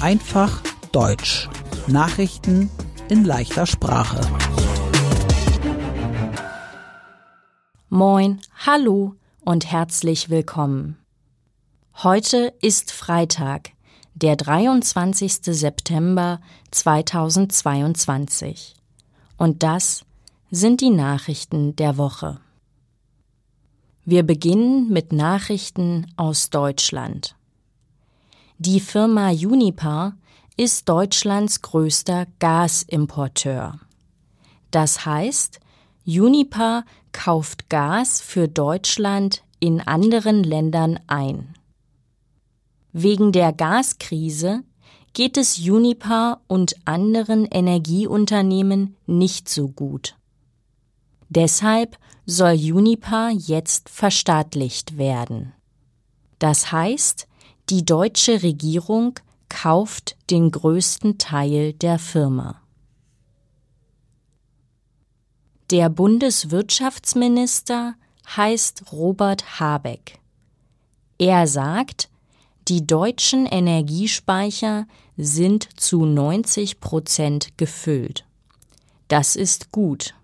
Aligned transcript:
Einfach 0.00 0.62
Deutsch. 0.92 1.46
Nachrichten 1.88 2.70
in 3.10 3.24
leichter 3.24 3.66
Sprache. 3.66 4.18
Moin, 7.90 8.40
hallo 8.64 9.14
und 9.44 9.70
herzlich 9.70 10.30
willkommen. 10.30 10.96
Heute 12.02 12.54
ist 12.62 12.90
Freitag, 12.90 13.72
der 14.14 14.36
23. 14.36 15.34
September 15.42 16.40
2022. 16.70 18.74
Und 19.36 19.62
das 19.62 20.06
sind 20.50 20.80
die 20.80 20.90
Nachrichten 20.90 21.76
der 21.76 21.98
Woche. 21.98 22.40
Wir 24.06 24.22
beginnen 24.22 24.88
mit 24.88 25.12
Nachrichten 25.12 26.06
aus 26.16 26.48
Deutschland. 26.48 27.37
Die 28.60 28.80
Firma 28.80 29.30
Uniper 29.30 30.16
ist 30.56 30.88
Deutschlands 30.88 31.62
größter 31.62 32.26
Gasimporteur. 32.40 33.78
Das 34.72 35.06
heißt, 35.06 35.60
Uniper 36.04 36.84
kauft 37.12 37.70
Gas 37.70 38.20
für 38.20 38.48
Deutschland 38.48 39.44
in 39.60 39.80
anderen 39.80 40.42
Ländern 40.42 40.98
ein. 41.06 41.54
Wegen 42.92 43.30
der 43.30 43.52
Gaskrise 43.52 44.64
geht 45.12 45.36
es 45.36 45.60
Uniper 45.60 46.40
und 46.48 46.74
anderen 46.84 47.44
Energieunternehmen 47.44 48.96
nicht 49.06 49.48
so 49.48 49.68
gut. 49.68 50.16
Deshalb 51.28 51.96
soll 52.26 52.54
Uniper 52.54 53.30
jetzt 53.30 53.88
verstaatlicht 53.88 54.98
werden. 54.98 55.52
Das 56.40 56.72
heißt, 56.72 57.27
die 57.70 57.84
deutsche 57.84 58.42
Regierung 58.42 59.20
kauft 59.48 60.16
den 60.30 60.50
größten 60.50 61.18
Teil 61.18 61.74
der 61.74 61.98
Firma. 61.98 62.62
Der 65.70 65.90
Bundeswirtschaftsminister 65.90 67.94
heißt 68.36 68.90
Robert 68.92 69.60
Habeck. 69.60 70.18
Er 71.18 71.46
sagt, 71.46 72.08
die 72.68 72.86
deutschen 72.86 73.44
Energiespeicher 73.46 74.86
sind 75.16 75.68
zu 75.78 76.06
90 76.06 76.80
Prozent 76.80 77.58
gefüllt. 77.58 78.24
Das 79.08 79.36
ist 79.36 79.72
gut. 79.72 80.14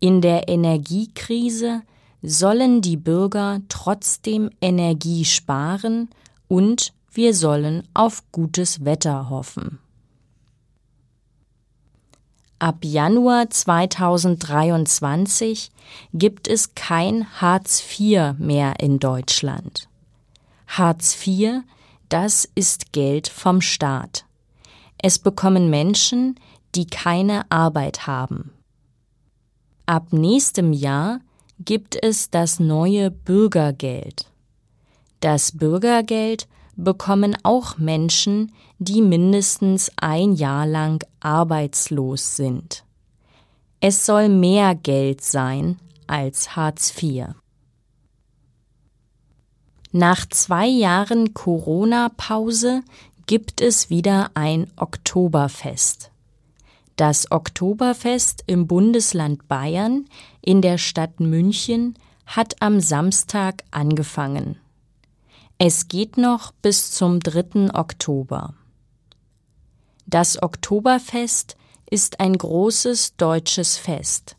In 0.00 0.22
der 0.22 0.48
Energiekrise 0.48 1.82
sollen 2.22 2.80
die 2.80 2.96
Bürger 2.96 3.60
trotzdem 3.68 4.50
Energie 4.60 5.24
sparen 5.24 6.08
und 6.48 6.92
wir 7.12 7.34
sollen 7.34 7.86
auf 7.94 8.24
gutes 8.32 8.84
Wetter 8.84 9.30
hoffen. 9.30 9.78
Ab 12.60 12.78
Januar 12.82 13.50
2023 13.50 15.70
gibt 16.12 16.48
es 16.48 16.74
kein 16.74 17.40
Hartz 17.40 17.84
IV 17.98 18.34
mehr 18.38 18.80
in 18.80 18.98
Deutschland. 18.98 19.88
Hartz 20.66 21.16
IV, 21.24 21.60
das 22.08 22.48
ist 22.56 22.92
Geld 22.92 23.28
vom 23.28 23.60
Staat. 23.60 24.24
Es 25.00 25.20
bekommen 25.20 25.70
Menschen, 25.70 26.40
die 26.74 26.86
keine 26.86 27.48
Arbeit 27.50 28.08
haben. 28.08 28.50
Ab 29.86 30.12
nächstem 30.12 30.72
Jahr 30.72 31.20
gibt 31.60 31.96
es 32.02 32.30
das 32.30 32.58
neue 32.58 33.12
Bürgergeld. 33.12 34.26
Das 35.20 35.52
Bürgergeld 35.52 36.46
bekommen 36.76 37.36
auch 37.42 37.78
Menschen, 37.78 38.52
die 38.78 39.02
mindestens 39.02 39.90
ein 39.96 40.32
Jahr 40.32 40.66
lang 40.66 41.04
arbeitslos 41.20 42.36
sind. 42.36 42.84
Es 43.80 44.06
soll 44.06 44.28
mehr 44.28 44.74
Geld 44.74 45.22
sein 45.22 45.78
als 46.06 46.56
Hartz 46.56 46.92
IV. 47.02 47.26
Nach 49.90 50.26
zwei 50.28 50.66
Jahren 50.66 51.34
Corona-Pause 51.34 52.82
gibt 53.26 53.60
es 53.60 53.90
wieder 53.90 54.30
ein 54.34 54.70
Oktoberfest. 54.76 56.10
Das 56.96 57.30
Oktoberfest 57.30 58.44
im 58.46 58.66
Bundesland 58.66 59.48
Bayern 59.48 60.06
in 60.42 60.62
der 60.62 60.78
Stadt 60.78 61.20
München 61.20 61.94
hat 62.26 62.56
am 62.60 62.80
Samstag 62.80 63.64
angefangen. 63.70 64.58
Es 65.60 65.88
geht 65.88 66.16
noch 66.16 66.52
bis 66.52 66.92
zum 66.92 67.18
3. 67.18 67.74
Oktober. 67.74 68.54
Das 70.06 70.40
Oktoberfest 70.40 71.56
ist 71.90 72.20
ein 72.20 72.38
großes 72.38 73.16
deutsches 73.16 73.76
Fest. 73.76 74.36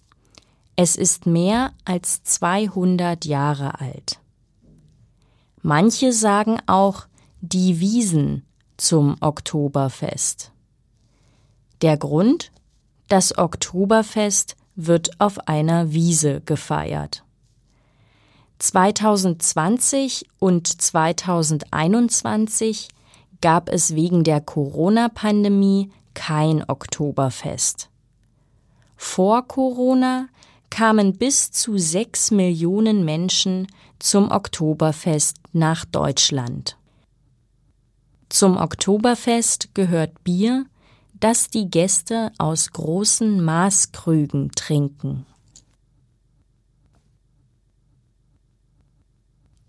Es 0.78 0.96
ist 0.96 1.26
mehr 1.26 1.74
als 1.84 2.24
200 2.24 3.26
Jahre 3.26 3.82
alt. 3.82 4.22
Manche 5.62 6.14
sagen 6.14 6.62
auch 6.68 7.08
die 7.42 7.82
Wiesen 7.82 8.46
zum 8.78 9.18
Oktoberfest. 9.20 10.54
Der 11.82 11.98
Grund? 11.98 12.54
Das 13.10 13.38
Oktoberfest 13.38 14.56
wird 14.78 15.20
auf 15.20 15.50
einer 15.50 15.92
Wiese 15.92 16.40
gefeiert. 16.40 17.26
2020 18.60 20.28
und 20.40 20.68
2021 20.68 22.90
gab 23.42 23.70
es 23.70 23.96
wegen 23.96 24.24
der 24.24 24.42
Corona-Pandemie 24.42 25.92
kein 26.14 26.64
Oktoberfest. 26.68 27.90
Vor 28.98 29.48
Corona 29.48 30.28
kamen 30.70 31.18
bis 31.18 31.52
zu 31.52 31.78
sechs 31.78 32.32
Millionen 32.32 33.06
Menschen 33.06 33.68
zum 33.98 34.30
Oktoberfest 34.30 35.38
nach 35.54 35.86
Deutschland. 35.86 36.78
Zum 38.28 38.58
Oktoberfest 38.58 39.74
gehört 39.74 40.24
Bier, 40.24 40.66
das 41.20 41.50
die 41.50 41.70
Gäste 41.70 42.32
aus 42.38 42.72
großen 42.72 43.44
Maßkrügen 43.44 44.52
trinken. 44.52 45.26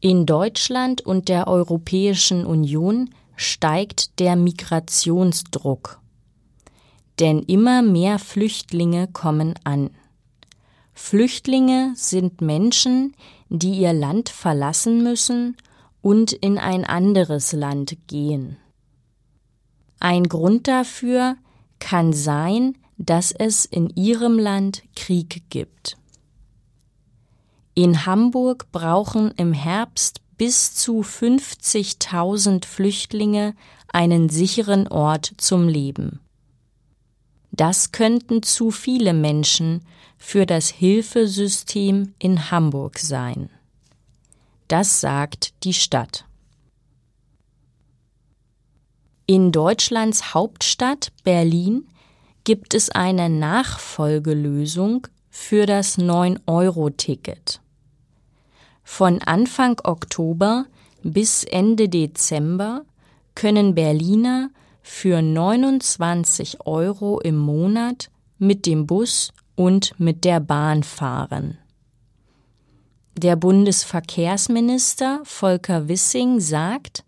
In 0.03 0.25
Deutschland 0.25 1.03
und 1.03 1.29
der 1.29 1.47
Europäischen 1.47 2.47
Union 2.47 3.11
steigt 3.37 4.19
der 4.19 4.35
Migrationsdruck. 4.35 6.01
Denn 7.19 7.41
immer 7.41 7.83
mehr 7.83 8.19
Flüchtlinge 8.19 9.09
kommen 9.09 9.55
an. 9.65 9.91
Flüchtlinge 10.95 11.93
sind 11.97 12.41
Menschen, 12.41 13.15
die 13.51 13.73
ihr 13.73 13.93
Land 13.93 14.31
verlassen 14.31 15.03
müssen 15.03 15.59
und 16.01 16.33
in 16.33 16.57
ein 16.57 16.87
anderes 16.87 17.53
Land 17.53 17.97
gehen. 18.07 18.57
Ein 19.99 20.25
Grund 20.25 20.67
dafür 20.67 21.37
kann 21.79 22.15
sein, 22.15 22.79
dass 22.97 23.33
es 23.33 23.67
in 23.67 23.91
ihrem 23.97 24.39
Land 24.39 24.83
Krieg 24.97 25.43
gibt. 25.51 25.99
In 27.75 28.05
Hamburg 28.07 28.73
brauchen 28.73 29.31
im 29.37 29.53
Herbst 29.53 30.21
bis 30.37 30.75
zu 30.75 31.03
50.000 31.03 32.65
Flüchtlinge 32.65 33.55
einen 33.93 34.29
sicheren 34.29 34.89
Ort 34.89 35.33
zum 35.37 35.69
Leben. 35.69 36.21
Das 37.53 37.93
könnten 37.93 38.43
zu 38.43 38.71
viele 38.71 39.13
Menschen 39.13 39.85
für 40.17 40.47
das 40.47 40.69
Hilfesystem 40.69 42.15
in 42.19 42.51
Hamburg 42.51 42.99
sein. 42.99 43.51
Das 44.69 45.01
sagt 45.01 45.65
die 45.65 45.75
Stadt. 45.75 46.25
In 49.27 49.53
Deutschlands 49.53 50.35
Hauptstadt 50.35 51.13
Berlin 51.23 51.87
gibt 52.45 52.75
es 52.75 52.91
eine 52.91 53.29
Nachfolgelösung 53.29 55.07
für 55.41 55.67
das 55.67 55.99
9-Euro-Ticket. 55.99 57.61
Von 58.85 59.21
Anfang 59.23 59.81
Oktober 59.83 60.67
bis 61.03 61.45
Ende 61.45 61.89
Dezember 61.89 62.85
können 63.35 63.75
Berliner 63.75 64.51
für 64.83 65.23
29 65.23 66.67
Euro 66.67 67.21
im 67.21 67.37
Monat 67.37 68.11
mit 68.39 68.67
dem 68.67 68.87
Bus 68.87 69.33
und 69.57 69.99
mit 69.99 70.25
der 70.25 70.41
Bahn 70.41 70.85
fahren. 70.85 71.59
Der 73.17 73.35
Bundesverkehrsminister 73.35 75.21
Volker 75.25 75.89
Wissing 75.89 76.39
sagt, 76.39 77.03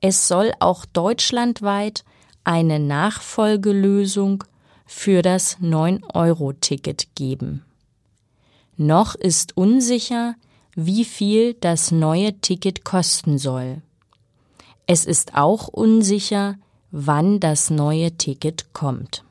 es 0.00 0.28
soll 0.28 0.52
auch 0.58 0.84
deutschlandweit 0.84 2.04
eine 2.42 2.80
Nachfolgelösung 2.80 4.44
für 4.84 5.22
das 5.22 5.58
9-Euro-Ticket 5.60 7.14
geben. 7.14 7.64
Noch 8.78 9.16
ist 9.16 9.56
unsicher, 9.56 10.36
wie 10.76 11.04
viel 11.04 11.54
das 11.54 11.90
neue 11.90 12.40
Ticket 12.40 12.84
kosten 12.84 13.36
soll. 13.36 13.82
Es 14.86 15.04
ist 15.04 15.34
auch 15.34 15.66
unsicher, 15.66 16.56
wann 16.92 17.40
das 17.40 17.70
neue 17.70 18.16
Ticket 18.16 18.72
kommt. 18.72 19.24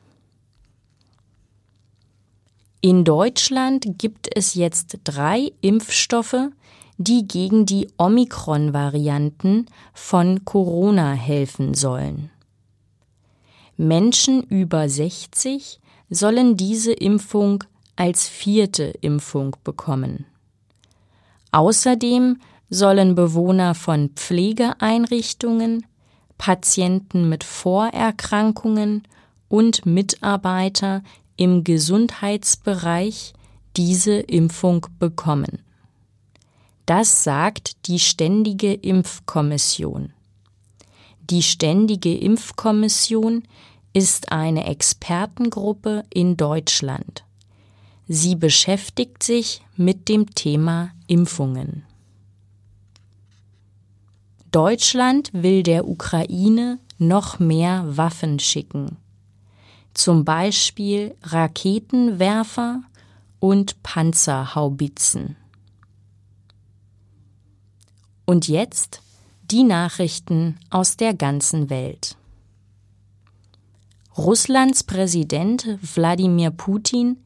In 2.82 3.06
Deutschland 3.06 3.98
gibt 3.98 4.28
es 4.36 4.54
jetzt 4.54 5.00
drei 5.06 5.54
Impfstoffe, 5.62 6.50
die 6.98 7.26
gegen 7.26 7.66
die 7.66 7.88
Omikron-Varianten 7.98 9.68
von 9.94 10.44
Corona 10.44 11.14
helfen 11.14 11.74
sollen. 11.74 12.32
Menschen 13.78 14.44
über 14.44 14.90
60 14.90 15.80
sollen 16.10 16.58
diese 16.58 16.92
Impfung 16.92 17.64
als 17.98 18.28
vierte 18.28 18.94
Impfung 19.02 19.56
bekommen. 19.64 20.26
Außerdem 21.52 22.40
sollen 22.70 23.16
Bewohner 23.16 23.76
von 23.76 24.10
Pflegeeinrichtungen, 24.16 25.86
Patienten 26.38 27.28
mit 27.30 27.44
Vorerkrankungen 27.44 29.04
und 29.50 29.86
Mitarbeiter 29.86 31.04
im 31.36 31.64
Gesundheitsbereich 31.64 33.34
diese 33.76 34.20
Impfung 34.20 34.88
bekommen. 35.00 35.60
Das 36.86 37.24
sagt 37.24 37.88
die 37.88 38.00
Ständige 38.00 38.74
Impfkommission. 38.74 40.14
Die 41.30 41.44
Ständige 41.44 42.18
Impfkommission 42.18 43.44
ist 43.94 44.32
eine 44.32 44.66
Expertengruppe 44.66 46.06
in 46.10 46.38
Deutschland. 46.38 47.27
Sie 48.08 48.36
beschäftigt 48.36 49.22
sich 49.22 49.62
mit 49.76 50.08
dem 50.08 50.34
Thema 50.34 50.92
Impfungen. 51.08 51.84
Deutschland 54.52 55.30
will 55.34 55.62
der 55.62 55.88
Ukraine 55.88 56.80
noch 56.98 57.40
mehr 57.40 57.98
Waffen 57.98 58.40
schicken, 58.40 58.98
zum 59.94 60.24
Beispiel 60.24 61.16
Raketenwerfer 61.22 62.82
und 63.40 63.84
Panzerhaubitzen. 63.84 65.36
Und 68.26 68.48
jetzt 68.48 69.02
die 69.52 69.64
Nachrichten 69.64 70.58
aus 70.70 70.98
der 70.98 71.14
ganzen 71.14 71.70
Welt. 71.70 72.18
Russlands 74.18 74.84
Präsident 74.84 75.78
Wladimir 75.82 76.52
Putin 76.52 77.18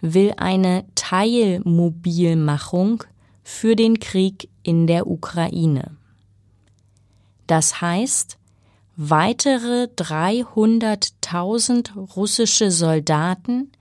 will 0.00 0.32
eine 0.36 0.84
Teilmobilmachung 0.94 3.02
für 3.42 3.74
den 3.76 4.00
Krieg 4.00 4.48
in 4.62 4.86
der 4.86 5.06
Ukraine. 5.06 5.96
Das 7.46 7.80
heißt, 7.80 8.36
weitere 8.96 9.88
300.000 9.96 11.98
russische 12.14 12.70
Soldaten 12.70 13.72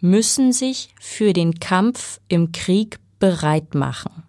müssen 0.00 0.52
sich 0.52 0.92
für 1.00 1.32
den 1.32 1.60
Kampf 1.60 2.20
im 2.28 2.50
Krieg 2.52 2.98
bereit 3.18 3.74
machen. 3.74 4.24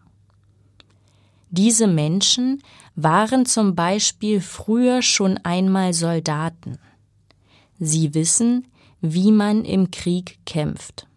Diese 1.49 1.87
Menschen 1.87 2.63
waren 2.95 3.45
zum 3.45 3.75
Beispiel 3.75 4.39
früher 4.39 5.01
schon 5.01 5.37
einmal 5.39 5.93
Soldaten. 5.93 6.77
Sie 7.79 8.13
wissen, 8.13 8.67
wie 9.01 9.31
man 9.31 9.65
im 9.65 9.91
Krieg 9.91 10.39
kämpft. 10.45 11.07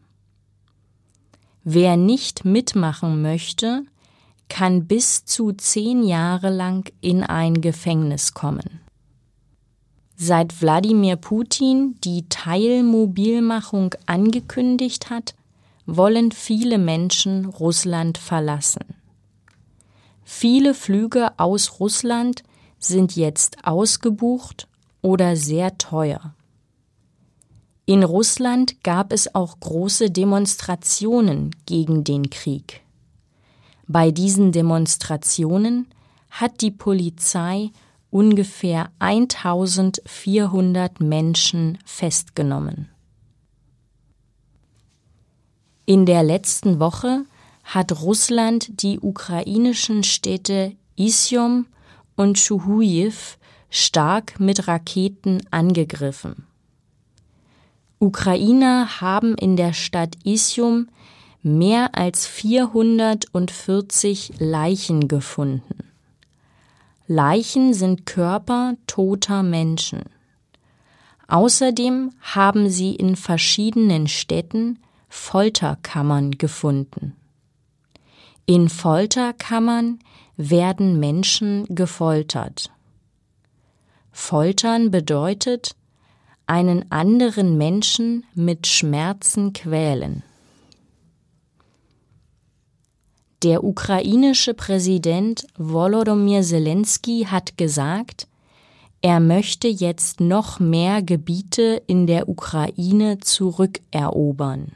Wer 1.70 1.98
nicht 1.98 2.46
mitmachen 2.46 3.20
möchte, 3.20 3.84
kann 4.48 4.86
bis 4.86 5.26
zu 5.26 5.52
zehn 5.52 6.02
Jahre 6.02 6.48
lang 6.48 6.90
in 7.02 7.22
ein 7.22 7.60
Gefängnis 7.60 8.32
kommen. 8.32 8.80
Seit 10.16 10.62
Wladimir 10.62 11.16
Putin 11.16 11.96
die 12.02 12.26
Teilmobilmachung 12.30 13.94
angekündigt 14.06 15.10
hat, 15.10 15.34
wollen 15.84 16.32
viele 16.32 16.78
Menschen 16.78 17.44
Russland 17.44 18.16
verlassen. 18.16 18.86
Viele 20.24 20.72
Flüge 20.72 21.38
aus 21.38 21.80
Russland 21.80 22.44
sind 22.78 23.14
jetzt 23.14 23.66
ausgebucht 23.66 24.68
oder 25.02 25.36
sehr 25.36 25.76
teuer. 25.76 26.34
In 27.88 28.04
Russland 28.04 28.84
gab 28.84 29.12
es 29.14 29.34
auch 29.34 29.58
große 29.60 30.10
Demonstrationen 30.10 31.56
gegen 31.64 32.04
den 32.04 32.28
Krieg. 32.28 32.82
Bei 33.86 34.10
diesen 34.10 34.52
Demonstrationen 34.52 35.86
hat 36.28 36.60
die 36.60 36.70
Polizei 36.70 37.70
ungefähr 38.10 38.90
1400 38.98 41.00
Menschen 41.00 41.78
festgenommen. 41.86 42.90
In 45.86 46.04
der 46.04 46.22
letzten 46.22 46.80
Woche 46.80 47.24
hat 47.64 48.02
Russland 48.02 48.82
die 48.82 49.00
ukrainischen 49.00 50.04
Städte 50.04 50.76
Isium 50.96 51.64
und 52.16 52.38
Schuhujew 52.38 53.14
stark 53.70 54.38
mit 54.38 54.68
Raketen 54.68 55.40
angegriffen. 55.50 56.47
Ukrainer 58.00 59.00
haben 59.00 59.34
in 59.34 59.56
der 59.56 59.72
Stadt 59.72 60.16
Isium 60.22 60.88
mehr 61.42 61.96
als 61.96 62.26
440 62.26 64.34
Leichen 64.38 65.08
gefunden. 65.08 65.90
Leichen 67.08 67.74
sind 67.74 68.06
Körper 68.06 68.76
toter 68.86 69.42
Menschen. 69.42 70.04
Außerdem 71.26 72.12
haben 72.20 72.70
sie 72.70 72.94
in 72.94 73.16
verschiedenen 73.16 74.06
Städten 74.06 74.78
Folterkammern 75.08 76.32
gefunden. 76.32 77.16
In 78.46 78.68
Folterkammern 78.68 79.98
werden 80.36 81.00
Menschen 81.00 81.66
gefoltert. 81.74 82.70
Foltern 84.12 84.90
bedeutet, 84.90 85.74
einen 86.48 86.90
anderen 86.90 87.56
Menschen 87.58 88.24
mit 88.34 88.66
Schmerzen 88.66 89.52
quälen. 89.52 90.22
Der 93.42 93.62
ukrainische 93.62 94.54
Präsident 94.54 95.46
Volodymyr 95.56 96.42
Zelensky 96.42 97.26
hat 97.30 97.56
gesagt, 97.56 98.26
er 99.00 99.20
möchte 99.20 99.68
jetzt 99.68 100.20
noch 100.20 100.58
mehr 100.58 101.02
Gebiete 101.02 101.82
in 101.86 102.08
der 102.08 102.28
Ukraine 102.28 103.18
zurückerobern. 103.20 104.72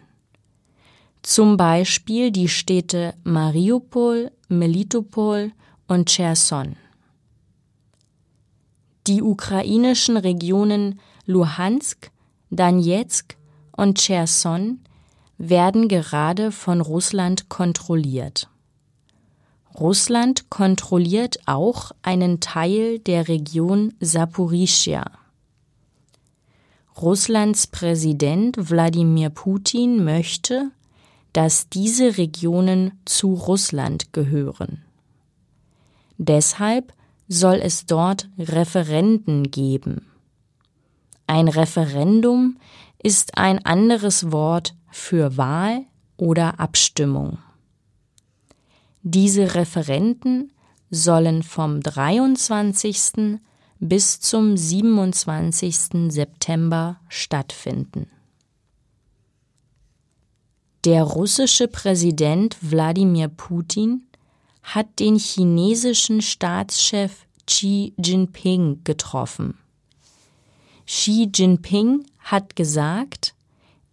Zum 1.22 1.56
Beispiel 1.56 2.30
die 2.30 2.48
Städte 2.48 3.14
Mariupol, 3.24 4.30
Melitopol 4.48 5.52
und 5.88 6.08
Cherson. 6.08 6.76
Die 9.08 9.22
ukrainischen 9.22 10.16
Regionen 10.16 11.00
Luhansk, 11.26 12.10
Donetsk 12.50 13.36
und 13.76 13.98
Cherson 13.98 14.80
werden 15.38 15.88
gerade 15.88 16.52
von 16.52 16.80
Russland 16.80 17.48
kontrolliert. 17.48 18.48
Russland 19.78 20.50
kontrolliert 20.50 21.38
auch 21.46 21.92
einen 22.02 22.40
Teil 22.40 22.98
der 22.98 23.28
Region 23.28 23.94
Saporischia. 24.00 25.04
Russlands 27.00 27.66
Präsident 27.66 28.70
Wladimir 28.70 29.30
Putin 29.30 30.04
möchte, 30.04 30.70
dass 31.32 31.70
diese 31.70 32.18
Regionen 32.18 32.92
zu 33.06 33.32
Russland 33.32 34.12
gehören. 34.12 34.82
Deshalb 36.18 36.92
soll 37.28 37.60
es 37.62 37.86
dort 37.86 38.28
Referenden 38.38 39.50
geben. 39.50 40.11
Ein 41.32 41.48
Referendum 41.48 42.58
ist 43.02 43.38
ein 43.38 43.64
anderes 43.64 44.32
Wort 44.32 44.74
für 44.90 45.38
Wahl 45.38 45.86
oder 46.18 46.60
Abstimmung. 46.60 47.38
Diese 49.02 49.54
Referenten 49.54 50.52
sollen 50.90 51.42
vom 51.42 51.80
23. 51.80 53.38
bis 53.78 54.20
zum 54.20 54.58
27. 54.58 56.12
September 56.12 57.00
stattfinden. 57.08 58.10
Der 60.84 61.02
russische 61.02 61.66
Präsident 61.66 62.58
Wladimir 62.60 63.28
Putin 63.28 64.02
hat 64.62 64.98
den 64.98 65.16
chinesischen 65.18 66.20
Staatschef 66.20 67.24
Xi 67.46 67.94
Jinping 67.96 68.84
getroffen. 68.84 69.61
Xi 70.94 71.30
Jinping 71.34 72.04
hat 72.18 72.54
gesagt, 72.54 73.34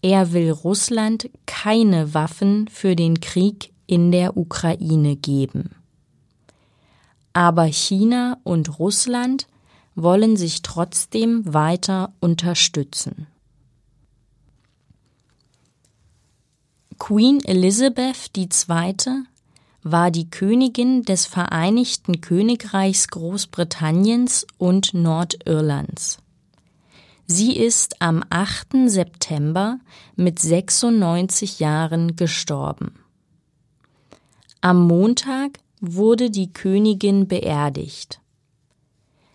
er 0.01 0.33
will 0.33 0.51
Russland 0.51 1.29
keine 1.45 2.13
Waffen 2.13 2.67
für 2.67 2.93
den 2.97 3.21
Krieg 3.21 3.71
in 3.87 4.11
der 4.11 4.35
Ukraine 4.35 5.15
geben. 5.15 5.75
aber 7.33 7.65
China 7.65 8.37
und 8.43 8.79
Russland 8.79 9.47
wollen 9.95 10.35
sich 10.35 10.61
trotzdem 10.61 11.53
weiter 11.53 12.11
unterstützen. 12.19 13.27
Queen 16.97 17.39
Elizabeth 17.45 18.31
II. 18.35 18.95
war 19.83 20.11
die 20.11 20.29
Königin 20.29 21.03
des 21.03 21.25
Vereinigten 21.27 22.19
Königreichs 22.19 23.07
Großbritanniens 23.07 24.45
und 24.57 24.93
Nordirlands. 24.93 26.17
Sie 27.31 27.55
ist 27.55 28.01
am 28.01 28.23
8. 28.31 28.89
September 28.89 29.77
mit 30.15 30.39
96 30.39 31.59
Jahren 31.59 32.15
gestorben. 32.15 32.95
Am 34.61 34.87
Montag 34.87 35.59
wurde 35.79 36.31
die 36.31 36.51
Königin 36.51 37.27
beerdigt. 37.27 38.19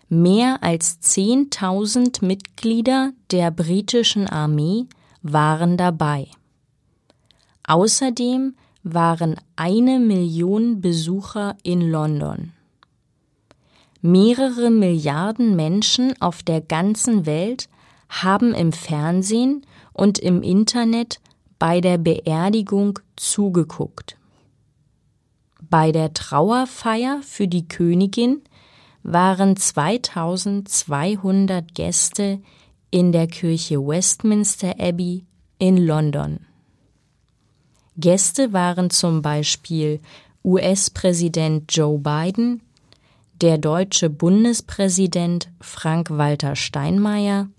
Mehr 0.09 0.61
als 0.61 0.99
10.000 1.03 2.25
Mitglieder 2.25 3.13
der 3.31 3.49
britischen 3.49 4.27
Armee 4.27 4.87
waren 5.21 5.77
dabei. 5.77 6.27
Außerdem 7.65 8.55
waren 8.83 9.37
eine 9.55 9.99
Million 9.99 10.81
Besucher 10.81 11.55
in 11.63 11.79
London. 11.79 12.51
Mehrere 14.01 14.69
Milliarden 14.69 15.55
Menschen 15.55 16.13
auf 16.19 16.43
der 16.43 16.59
ganzen 16.59 17.25
Welt 17.25 17.69
haben 18.09 18.53
im 18.53 18.71
Fernsehen 18.71 19.65
und 19.93 20.19
im 20.19 20.43
Internet 20.43 21.19
bei 21.59 21.81
der 21.81 21.97
Beerdigung 21.97 22.99
zugeguckt. 23.15 24.17
Bei 25.69 25.91
der 25.91 26.13
Trauerfeier 26.13 27.21
für 27.23 27.47
die 27.47 27.67
Königin 27.67 28.41
waren 29.03 29.55
2200 29.55 31.73
Gäste 31.73 32.41
in 32.91 33.11
der 33.11 33.27
Kirche 33.27 33.79
Westminster 33.79 34.75
Abbey 34.79 35.25
in 35.59 35.77
London. 35.77 36.39
Gäste 37.97 38.51
waren 38.51 38.89
zum 38.89 39.21
Beispiel 39.21 40.01
US-Präsident 40.43 41.73
Joe 41.73 41.97
Biden, 41.97 42.61
der 43.41 43.57
deutsche 43.57 44.09
Bundespräsident 44.09 45.49
Frank-Walter 45.59 46.55
Steinmeier 46.55 47.49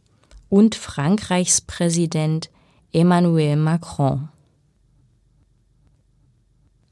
und 0.49 0.75
Frankreichs 0.75 1.61
Präsident 1.61 2.51
Emmanuel 2.93 3.57
Macron. 3.57 4.29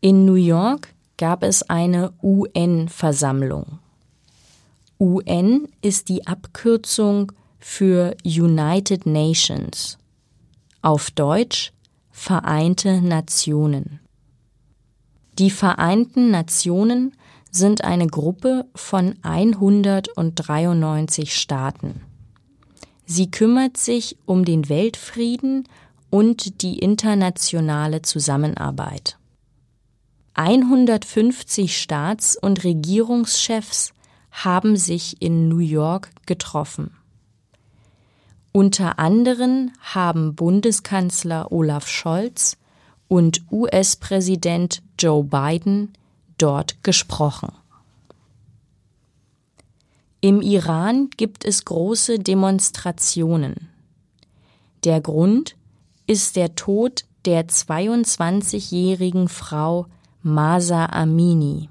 In 0.00 0.26
New 0.26 0.34
York 0.34 0.94
gab 1.16 1.42
es 1.42 1.62
eine 1.62 2.12
UN-Versammlung. 2.22 3.78
UN 5.00 5.68
ist 5.80 6.08
die 6.08 6.26
Abkürzung 6.26 7.32
für 7.58 8.16
United 8.24 9.06
Nations, 9.06 9.98
auf 10.82 11.10
Deutsch 11.10 11.72
Vereinte 12.10 13.00
Nationen. 13.00 14.00
Die 15.38 15.50
Vereinten 15.50 16.30
Nationen 16.30 17.16
sind 17.50 17.82
eine 17.82 18.06
Gruppe 18.06 18.66
von 18.74 19.16
193 19.22 21.34
Staaten. 21.34 22.02
Sie 23.06 23.30
kümmert 23.30 23.76
sich 23.76 24.16
um 24.24 24.44
den 24.44 24.68
Weltfrieden 24.68 25.68
und 26.10 26.62
die 26.62 26.78
internationale 26.78 28.02
Zusammenarbeit. 28.02 29.18
150 30.34 31.80
Staats- 31.80 32.36
und 32.36 32.64
Regierungschefs 32.64 33.92
haben 34.30 34.76
sich 34.76 35.22
in 35.22 35.48
New 35.48 35.58
York 35.58 36.10
getroffen. 36.26 36.90
Unter 38.52 38.98
anderem 38.98 39.72
haben 39.80 40.34
Bundeskanzler 40.34 41.52
Olaf 41.52 41.88
Scholz 41.88 42.56
und 43.08 43.42
US-Präsident 43.50 44.82
Joe 44.98 45.24
Biden 45.24 45.92
dort 46.38 46.82
gesprochen. 46.82 47.52
Im 50.24 50.40
Iran 50.40 51.10
gibt 51.18 51.44
es 51.44 51.66
große 51.66 52.18
Demonstrationen. 52.18 53.68
Der 54.82 55.02
Grund 55.02 55.54
ist 56.06 56.36
der 56.36 56.54
Tod 56.54 57.04
der 57.26 57.46
22-jährigen 57.46 59.28
Frau 59.28 59.84
Masa 60.22 60.86
Amini. 60.86 61.68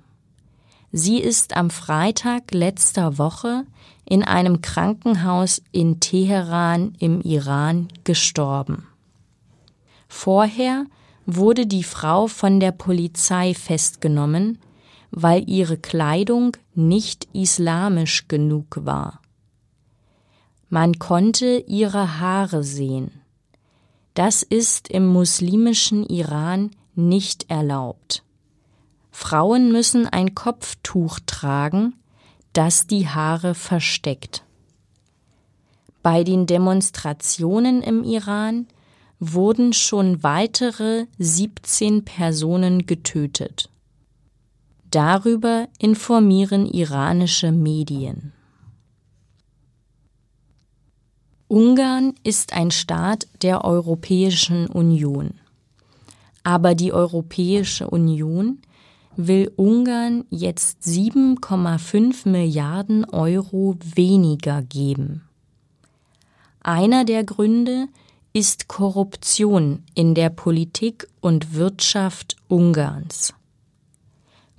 Sie 0.92 1.18
ist 1.18 1.58
am 1.58 1.72
Freitag 1.72 2.54
letzter 2.54 3.18
Woche 3.18 3.66
in 4.06 4.22
einem 4.22 4.62
Krankenhaus 4.62 5.60
in 5.72 6.00
Teheran 6.00 6.94
im 7.00 7.22
Iran 7.22 7.88
gestorben. 8.04 8.86
Vorher 10.08 10.86
wurde 11.26 11.66
die 11.66 11.84
Frau 11.84 12.28
von 12.28 12.60
der 12.60 12.72
Polizei 12.72 13.56
festgenommen, 13.56 14.60
weil 15.16 15.48
ihre 15.48 15.78
Kleidung 15.78 16.58
nicht 16.74 17.28
islamisch 17.34 18.28
genug 18.28 18.80
war. 18.82 19.22
Man 20.70 20.98
konnte 20.98 21.64
ihre 21.68 22.20
Haare 22.20 22.64
sehen. 22.64 23.12
Das 24.16 24.42
ist 24.42 24.88
im 24.90 25.08
muslimischen 25.08 26.04
Iran 26.04 26.72
nicht 26.96 27.50
erlaubt. 27.50 28.24
Frauen 29.12 29.72
müssen 29.72 30.08
ein 30.08 30.34
Kopftuch 30.34 31.20
tragen, 31.28 31.94
das 32.54 32.88
die 32.88 33.08
Haare 33.08 33.54
versteckt. 33.54 34.44
Bei 36.02 36.24
den 36.24 36.48
Demonstrationen 36.48 37.84
im 37.84 38.04
Iran 38.04 38.68
wurden 39.20 39.74
schon 39.74 40.24
weitere 40.24 41.06
17 41.20 42.04
Personen 42.04 42.88
getötet. 42.88 43.70
Darüber 44.94 45.70
informieren 45.80 46.68
iranische 46.68 47.52
Medien. 47.52 48.32
Ungarn 51.48 52.14
ist 52.24 52.54
ein 52.54 52.70
Staat 52.70 53.28
der 53.42 53.66
Europäischen 53.66 54.68
Union. 54.68 55.32
Aber 56.44 56.76
die 56.76 56.94
Europäische 56.94 57.90
Union 57.90 58.60
will 59.16 59.52
Ungarn 59.56 60.26
jetzt 60.30 60.84
7,5 60.84 62.30
Milliarden 62.30 63.04
Euro 63.06 63.76
weniger 63.96 64.62
geben. 64.62 65.24
Einer 66.62 67.04
der 67.04 67.24
Gründe 67.24 67.88
ist 68.32 68.68
Korruption 68.68 69.82
in 69.96 70.14
der 70.14 70.30
Politik 70.30 71.08
und 71.20 71.56
Wirtschaft 71.56 72.36
Ungarns. 72.48 73.34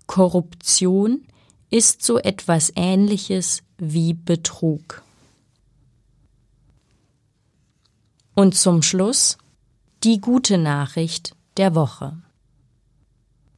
Korruption 0.06 1.26
ist 1.70 2.04
so 2.04 2.18
etwas 2.18 2.72
Ähnliches 2.76 3.62
wie 3.78 4.12
Betrug. 4.14 5.02
Und 8.34 8.56
zum 8.56 8.82
Schluss 8.82 9.38
die 10.02 10.20
gute 10.20 10.58
Nachricht 10.58 11.34
der 11.56 11.74
Woche. 11.74 12.18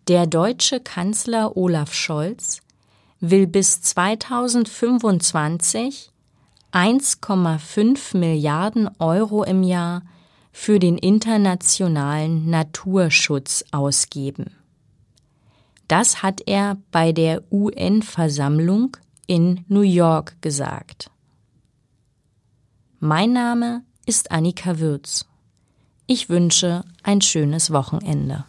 Der 0.08 0.26
deutsche 0.26 0.80
Kanzler 0.80 1.56
Olaf 1.56 1.92
Scholz 1.92 2.60
will 3.20 3.46
bis 3.46 3.82
2025 3.82 6.10
1,5 6.72 8.16
Milliarden 8.16 8.90
Euro 8.98 9.42
im 9.42 9.62
Jahr 9.62 10.02
für 10.52 10.78
den 10.78 10.96
internationalen 10.98 12.50
Naturschutz 12.50 13.64
ausgeben. 13.72 14.50
Das 15.88 16.22
hat 16.22 16.42
er 16.46 16.78
bei 16.90 17.12
der 17.12 17.42
UN-Versammlung 17.52 18.96
in 19.26 19.64
New 19.68 19.82
York 19.82 20.40
gesagt. 20.42 21.10
Mein 22.98 23.32
Name 23.32 23.84
ist 24.04 24.30
Annika 24.30 24.78
Würz. 24.78 25.26
Ich 26.06 26.28
wünsche 26.28 26.84
ein 27.02 27.20
schönes 27.20 27.72
Wochenende. 27.72 28.44